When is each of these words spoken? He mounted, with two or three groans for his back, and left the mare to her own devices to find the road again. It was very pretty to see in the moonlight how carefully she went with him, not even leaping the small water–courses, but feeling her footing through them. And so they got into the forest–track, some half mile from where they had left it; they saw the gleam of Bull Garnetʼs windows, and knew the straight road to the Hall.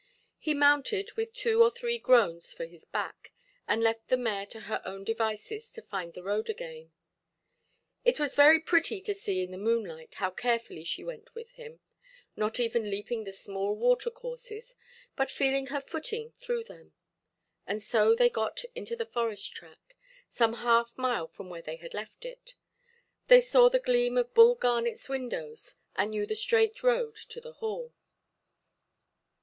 He 0.39 0.55
mounted, 0.55 1.11
with 1.13 1.31
two 1.31 1.61
or 1.61 1.69
three 1.69 1.99
groans 1.99 2.51
for 2.53 2.65
his 2.65 2.85
back, 2.85 3.33
and 3.67 3.83
left 3.83 4.07
the 4.07 4.17
mare 4.17 4.47
to 4.47 4.61
her 4.61 4.81
own 4.83 5.03
devices 5.03 5.69
to 5.73 5.83
find 5.83 6.15
the 6.15 6.23
road 6.23 6.49
again. 6.49 6.91
It 8.03 8.19
was 8.19 8.33
very 8.33 8.59
pretty 8.59 8.99
to 9.01 9.13
see 9.13 9.43
in 9.43 9.51
the 9.51 9.59
moonlight 9.59 10.15
how 10.15 10.31
carefully 10.31 10.83
she 10.85 11.03
went 11.03 11.35
with 11.35 11.51
him, 11.51 11.81
not 12.35 12.59
even 12.59 12.89
leaping 12.89 13.25
the 13.25 13.31
small 13.31 13.75
water–courses, 13.75 14.73
but 15.15 15.29
feeling 15.29 15.67
her 15.67 15.79
footing 15.81 16.31
through 16.31 16.63
them. 16.63 16.93
And 17.67 17.83
so 17.83 18.15
they 18.15 18.27
got 18.27 18.63
into 18.73 18.95
the 18.95 19.05
forest–track, 19.05 19.97
some 20.27 20.53
half 20.53 20.97
mile 20.97 21.27
from 21.27 21.47
where 21.47 21.61
they 21.61 21.75
had 21.75 21.93
left 21.93 22.25
it; 22.25 22.55
they 23.27 23.39
saw 23.39 23.69
the 23.69 23.77
gleam 23.77 24.17
of 24.17 24.33
Bull 24.33 24.57
Garnetʼs 24.57 25.09
windows, 25.09 25.75
and 25.95 26.09
knew 26.09 26.25
the 26.25 26.33
straight 26.33 26.81
road 26.81 27.15
to 27.29 27.39
the 27.39 27.53
Hall. 27.53 27.93